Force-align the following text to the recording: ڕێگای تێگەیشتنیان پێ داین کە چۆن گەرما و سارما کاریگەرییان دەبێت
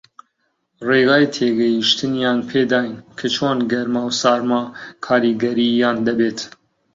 ڕێگای 0.87 1.25
تێگەیشتنیان 1.35 2.39
پێ 2.49 2.61
داین 2.71 2.95
کە 3.17 3.27
چۆن 3.35 3.57
گەرما 3.71 4.01
و 4.05 4.15
سارما 4.21 4.63
کاریگەرییان 5.05 5.97
دەبێت 6.07 6.39